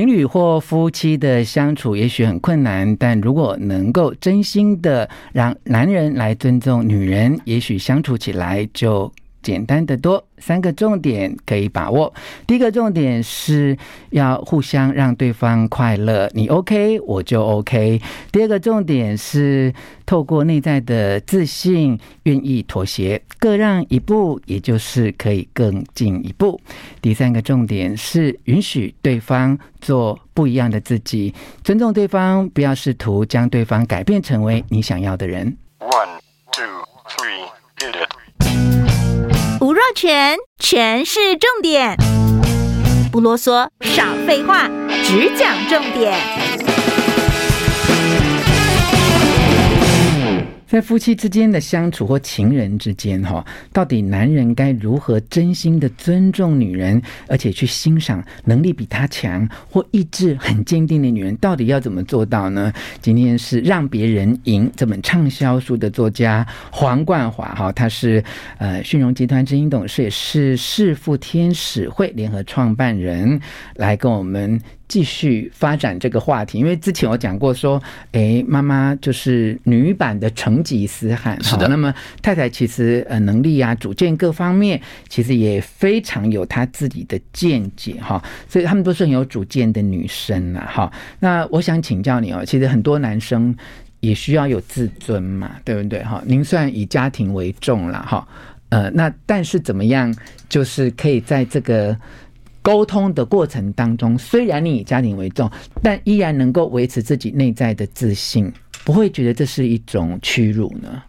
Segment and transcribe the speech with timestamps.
[0.00, 10.24] 情侣或夫妻的相处也许很困难，但如果能够真心的让男人来尊重女人，也许相处起来就简单的多。
[10.38, 12.12] 三个重点可以把握。
[12.46, 13.76] 第一个重点是
[14.08, 18.00] 要互相让对方快乐，你 OK 我就 OK。
[18.32, 19.70] 第二个重点是
[20.06, 26.58] 透过内在的自信，愿意妥协，各让一步，也就是可以更进一步。
[27.02, 35.54] 第三个重点是允许对方做不一样的自己，尊重对方，不要试图将对方改变成为你想要的人。
[40.00, 41.94] 全全是，重点，
[43.12, 44.66] 不啰嗦，少废话，
[45.04, 46.18] 只讲重点。
[50.70, 62.72] 在夫妻之间的相处或情人之间，哈，到底男人该如何真心的尊重女人，而且去欣赏能力比他强或意志很坚定的女人，到底要怎么做到呢？
[63.02, 68.22] 今天是让别人赢这本畅销书的作家黄冠华，哈，他是
[68.58, 73.40] 呃迅荣集团执行董事，也是世富天使会联合创办人，
[73.74, 74.60] 来跟我们。
[74.90, 81.68] 继续发展这个话题，因为之前我讲过说，哎，妈妈就是女版的成吉思汗，是的。
[81.68, 90.92] 那么太太其实呃能力啊、主见各方面，其实也非常有她自己的见解哈，所以他们都是很有主见的女生呐哈。
[91.20, 93.56] 那我想请教你哦，其实很多男生
[94.00, 96.20] 也需要有自尊嘛，对不对哈？
[96.26, 98.26] 您算以家庭为重了哈，
[98.70, 100.12] 呃，那但是怎么样，
[100.48, 101.96] 就是可以在这个。
[102.62, 105.50] 沟通的过程当中，虽然你以家庭为重，
[105.82, 108.52] 但依然能够维持自己内在的自信，
[108.84, 111.02] 不会觉得这是一种屈辱呢？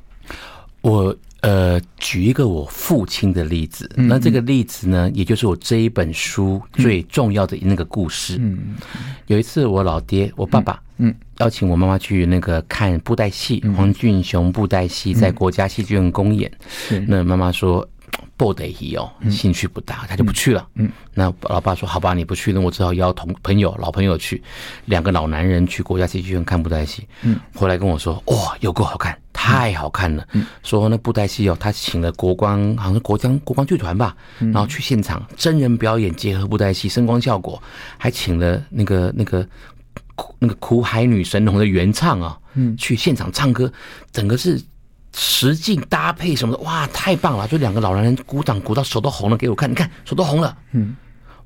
[0.82, 8.38] 我呃，举一个我父亲的例子，那这个例子呢，也就是我这一本书最重要的那个故事。
[8.40, 8.76] 嗯，
[9.28, 16.50] 有一次我老爹，我爸爸，嗯，邀请我妈妈去那个看布袋戏，黄俊雄布袋戏在国家戏剧院公演。
[16.70, 17.88] 是，那妈妈说。
[18.42, 20.68] 不得已哦，兴趣不大，他就不去了。
[20.74, 24.42] 嗯，那老爸说：“好吧，你不去，那我只好邀同朋友、老朋友去。
[24.86, 27.08] 两个老男人去国家戏剧院看布袋戏。
[27.22, 30.28] 嗯，回来跟我说：哇，有够好看，太好看了。
[30.32, 37.62] 嗯，说那布袋戏哦，他请了国光，好像是国光国光剧团吧，然后去现场真人表演，结合布袋戏声光效果，
[38.00, 39.48] 还请了那个那个
[40.40, 43.72] 那个苦海女神龙的原唱啊，嗯，去现场唱歌，
[44.12, 44.60] 整个是。”
[45.14, 47.48] 实境搭配什么的，哇，太棒了！
[47.48, 50.58] 就两个老男人鼓掌鼓到手都红了，给我看，你看手都红了。
[50.72, 50.95] 嗯，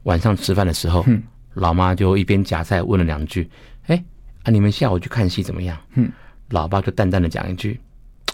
[0.03, 1.21] 晚上吃饭的时候，嗯，
[1.53, 3.49] 老妈就一边夹菜问了两句
[3.87, 4.03] ：“哎，
[4.43, 6.11] 啊，你们下午去看戏怎么样？”嗯，
[6.49, 7.79] 老爸就淡淡的讲一句：“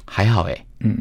[0.05, 0.97] 还好。”哎，嗯，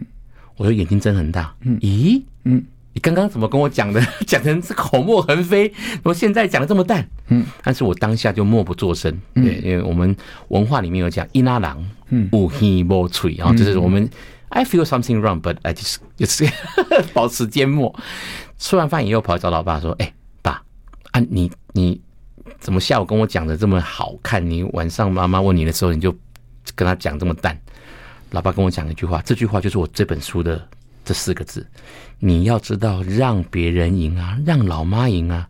[0.57, 1.55] 我的眼睛睁很大。
[1.63, 2.63] 嗯，咦，嗯。
[2.93, 4.01] 你刚刚怎么跟我讲的？
[4.27, 10.15] 讲成是口沫横飞，我现在讲的这么淡，嗯，但是我当下就默不作声，对，因为我们
[10.49, 14.09] 文化里面有讲“一拉郎”，嗯，无黑无吹，然后就是我们
[14.49, 16.51] I feel something wrong, but I just just
[17.15, 17.95] 保持缄默。
[18.59, 20.13] 吃完饭以后，跑去找老爸说：“哎，
[20.43, 20.61] 爸，
[21.13, 22.01] 啊，你你
[22.59, 24.51] 怎么下午跟我讲的这么好看？
[24.51, 26.11] 你晚上妈妈问你的时候，你就
[26.75, 27.57] 跟他讲这么淡？”
[28.33, 30.61] 老爸跟我讲一句话，这句话就是我这本书的。
[31.11, 31.67] 这四个字，
[32.21, 35.49] 你要知道让别人赢啊，让老妈赢啊。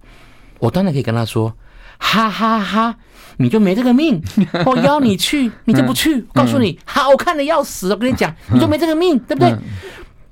[0.59, 1.54] 我当然可以跟他说，
[1.98, 2.97] 哈哈哈哈，
[3.37, 4.22] 你就没这个命。
[4.65, 6.22] 我邀你去，你就不去。
[6.32, 7.91] 告诉你，好看的要死。
[7.91, 9.54] 我跟你讲，你就没这个命，对不对？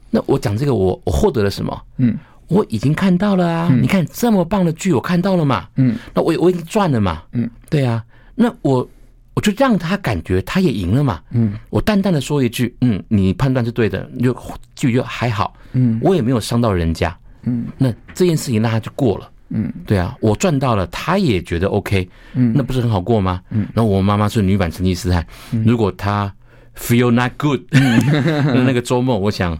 [0.08, 1.78] 那我讲这个，我我获得了什么？
[1.98, 2.16] 嗯，
[2.46, 3.68] 我已经看到了啊。
[3.82, 5.68] 你看这么棒的剧，我看到了嘛。
[5.76, 7.22] 嗯，那我我已经赚了嘛。
[7.32, 8.02] 嗯，对啊。
[8.34, 8.88] 那我。
[9.38, 14.36] 我就让他感觉他也赢了嘛，嗯，我淡淡的说一句，嗯，你判断是对的，就
[14.74, 23.40] 就就还好，嗯，我也没有伤到人家，嗯，那这件事情那他就过了，嗯，对啊，我赚到了，他也觉得 OK，嗯，那不是很好过吗？
[23.50, 25.24] 嗯，那我妈妈是女版成吉思汗，
[25.64, 26.34] 如果她
[26.76, 29.56] feel not good，那 那个周末我想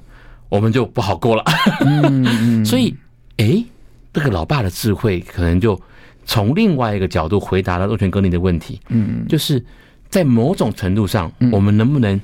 [0.49, 1.44] 我们就不好过了，
[1.87, 2.93] 嗯， 所以，
[3.37, 3.65] 哎，
[4.12, 5.81] 这个老爸的智慧可能就。
[6.28, 9.64] 从另外一个角度回答了若权哥你的问题，嗯，就是
[10.11, 12.20] 在某种程度上，我们能不能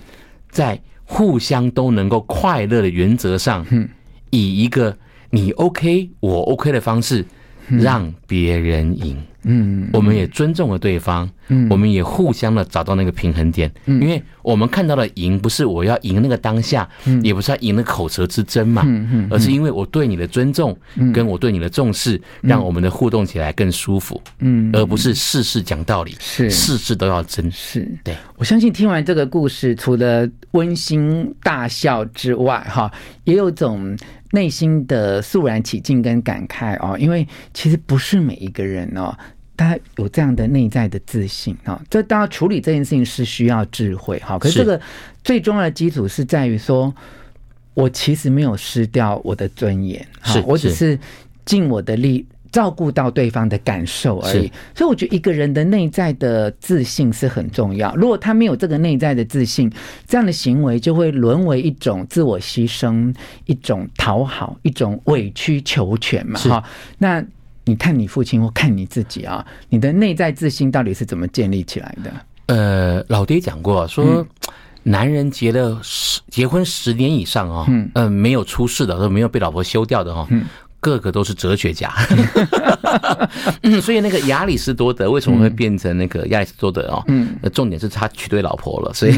[0.51, 3.89] 在互相都能够快乐的原则上，嗯。
[4.29, 4.95] 以一个
[5.31, 7.25] 你 OK 我 OK 的方式，
[7.69, 9.17] 让别人赢。
[9.47, 26.49] 嗯，我们也尊重了对方，嗯，我们也互相的找到那个平衡点，嗯，因为我们看到的赢不是我要赢那个当下，嗯，也不是要赢那口舌之争嘛，嗯嗯，而是因为我对你的尊重，嗯，跟我对你的重视，让我们的互动起来更舒服，嗯，而不是事事讲道理，是。
[26.49, 27.87] 事事都要争，是。
[28.03, 28.17] 对。
[28.37, 32.91] 我相信听完这个故事，除了温馨大笑之外，哈，
[33.25, 33.95] 也有种
[34.35, 39.17] 内心的肃然起敬跟感慨哦，因为其实不是每一个人哦。
[39.57, 44.37] 他有这样的内在的自信啊，这当然处理这件事情是需要智慧哈。
[44.37, 44.81] 可是这个
[45.23, 46.93] 最重要的基础是在于说，
[47.73, 50.99] 我其实没有失掉我的尊严，哈我只是
[51.45, 54.51] 尽我的力照顾到对方的感受而已。
[54.75, 57.95] 所以我觉得一个人的内在的自信是很重要。
[57.97, 59.71] 如果他没有这个内在的自信，
[60.07, 63.13] 这样的行为就会沦为一种自我牺牲、
[63.47, 66.39] 一种讨好、一种委曲求全嘛。
[66.39, 66.65] 哈，
[66.97, 67.23] 那。
[67.67, 72.13] 你看你父亲或看你自己啊，你的内在自信到底是怎么建立起来的？
[72.55, 74.27] 呃，老爹讲过说，
[74.83, 80.45] 男人结了十结婚十年以上啊，嗯、呃，没有出事的，都没有被老婆休掉的哈，嗯，
[80.85, 81.91] 个个都是哲学家。
[83.63, 87.03] 嗯，所以那个亚里士多德为什么会变成那个亚里士多德哦？
[87.09, 89.13] 嗯，重点是他娶对老婆了，所以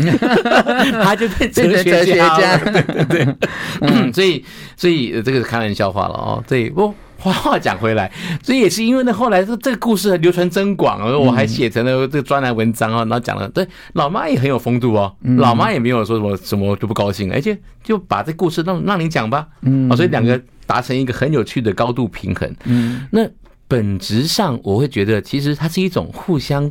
[1.03, 2.57] 他就变哲学家。
[2.71, 3.35] 对对对，
[3.81, 4.45] 嗯，所以
[4.77, 6.95] 所以这个是开玩笑话了哦，所以不。
[7.19, 8.13] 话话讲回来，
[8.43, 23.29] 所以也是因为呢，后来这这个故事流传真广，我还写成了这个专栏文章啊，然后讲了，对，老妈也很有风度哦，老妈也没有说什么什么就不高兴，而且就把这故事让让你讲吧，嗯，所以两个达成一个很有趣的高度平衡，嗯，那
[23.69, 26.71] 本质上我会觉得，其实它是一种互相。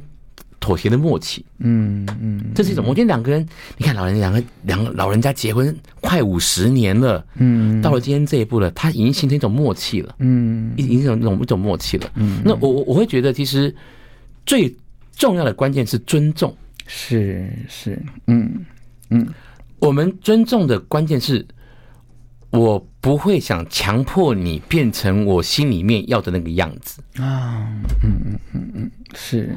[0.58, 2.84] 妥协的默契，嗯嗯，这是一种。
[2.88, 3.46] 我觉得两个人，
[3.78, 12.10] 你看老人两个两个老人家结婚快五十年了，嗯，到了今天这一步了，他已经形成一种默契了，嗯，已经有一种一种默契了。
[12.16, 13.76] 嗯，那我我我会觉得，其实
[14.44, 14.76] 最
[15.16, 16.56] 重要的关键是尊重，
[16.88, 18.66] 是是，嗯
[19.12, 19.28] 嗯，
[19.78, 21.46] 我们尊重的关键是，
[22.56, 27.02] 我不会想强迫你变成我心里面要的那个样子。
[27.18, 27.68] 啊，
[28.04, 29.54] 嗯嗯嗯嗯，是。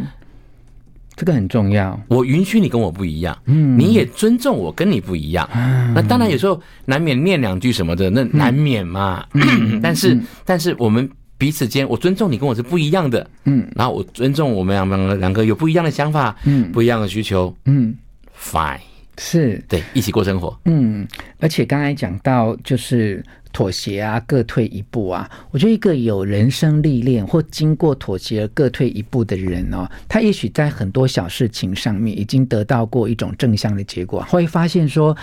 [1.17, 5.51] 这个很重要，我允许你跟我不一样，嗯，你也尊重我跟你不一样。
[5.53, 9.27] 嗯、那当然有时候难免念两句什么的，那难免嘛。
[9.35, 17.97] 嗯、但是，嗯、但是我们彼此间，我尊重你跟我是不一样的，嗯，然后我尊重我们两个两个有不一样的想法，嗯，不一样的需求，嗯
[18.41, 18.79] ，fine，
[19.19, 21.07] 是对，一起过生活，嗯，
[21.41, 23.23] 而且刚才讲到就是。
[23.51, 25.29] 妥协啊，各退一步啊！
[25.51, 35.17] 我觉得一个有人生历练或经过妥协而各退一步的人哦，他也许在很多小事情上面已经得到过一种正向的结果，会发现说，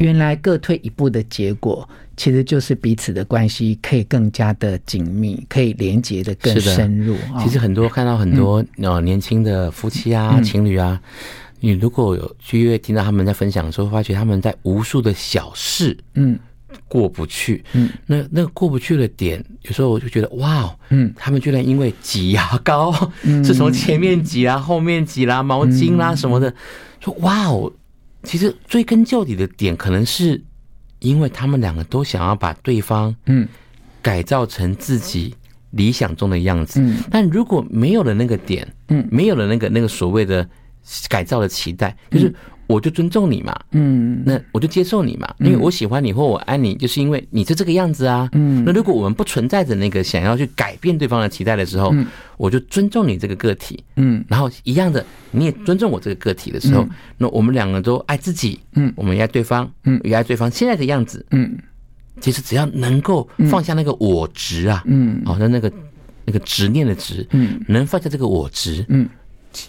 [0.00, 7.16] 原来各退一步的结果，其实就是彼此的关系可以更加的紧密，可以连接的更深入。
[7.38, 11.00] 其实很多看到很多呃年轻的夫妻啊、嗯、情侣啊，
[11.60, 16.38] 你如果有去听到他们在分享的时候，发觉他们在无数的小事，嗯。
[16.86, 26.52] 过不去，嗯，那那个过不去的点，有时候我就觉得哇，嗯，他们居然因为挤牙膏，嗯， 是从前面挤啊，后面挤啦，毛巾啦什么的，
[27.00, 27.72] 说哇哦，
[28.22, 30.40] 其实追根究底的点，可能是
[30.98, 33.48] 因为他们两个都想要把对方，嗯，
[34.02, 35.34] 改造成自己
[35.70, 40.46] 理想中的样子，嗯，但如果没有了那个点，嗯，没有了那个那个所谓的
[41.08, 42.34] 改造的期待，就是。
[42.68, 52.06] 我就尊重你嘛，嗯，那我就接受你嘛，因为我喜欢你或我爱你，就是因为你是这个样子啊，嗯，那如果我们不存在着那个想要去改变对方的期待的时候，嗯，
[52.36, 56.86] 我就尊重你这个个体，嗯，然后一样的，你也尊重我这个个体的时候，
[57.16, 61.56] 那我们两个都爱自己，嗯，我们也爱对方，嗯，也爱对方现在的样子，嗯，
[62.20, 65.72] 其实只要能够放下那个我执啊，嗯，好像那个
[66.26, 69.08] 那个执念的执，嗯，能放下这个我执，嗯。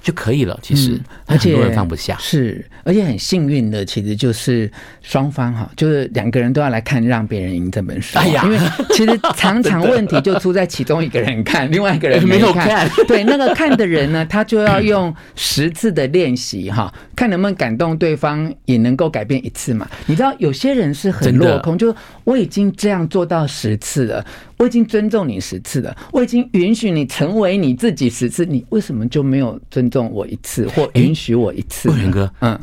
[0.01, 4.71] 就可以了，其实，而且很多人放不下，是，而且很幸运的，其实就是
[5.01, 8.59] 双方哈，就是两个人都要来看《让别人赢》这本书，哎呀，因为
[8.91, 19.87] 其实常常问题就出在其中一个人看，另外一个人 没有看， 对，那个看的人呢，他就要用十次的练习哈，看能不能感动对方，也能够改变一次嘛。
[20.05, 21.95] 你知道有些人是很落空，就
[22.25, 24.25] 我已经这样做到十次了。
[24.59, 31.89] 我已经尊重你十次了，我已经允许你成为你自己十次，你为什么就没有尊重我一次或允许我一次？
[31.89, 32.59] 伟哥，嗯，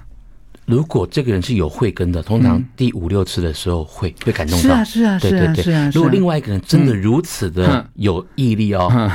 [0.67, 5.91] 如果这个人是有慧根的，通常第五六次的时候会会感动到，是啊是啊是啊是啊。
[5.95, 9.11] 如果另外一个人真的如此的有毅力哦。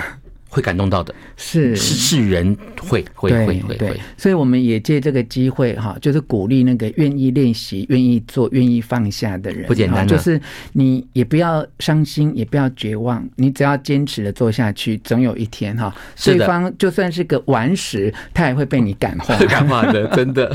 [0.52, 1.76] 会感动到的，是。
[1.76, 10.06] 是是人会会会会会，所以我们也借这个机会哈，就是鼓励那个愿意练习、愿意做、愿意放下的人，不简单。
[10.06, 10.40] 就是
[10.74, 20.54] 你也不要伤心，也不要绝望，你只要坚持的做下去，总有一天哈，对方就算是个顽石，他也会被你感化， 感化的，真的。